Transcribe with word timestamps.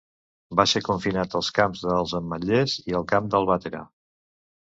Va 0.59 0.63
ser 0.69 0.79
confinat 0.87 1.35
als 1.39 1.49
camps 1.57 1.83
dels 1.89 2.15
Ametllers 2.21 2.75
i 2.93 2.97
al 3.01 3.07
camp 3.13 3.29
d'Albatera. 3.37 3.85